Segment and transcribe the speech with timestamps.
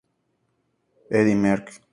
[1.19, 1.75] Eddy Merckx.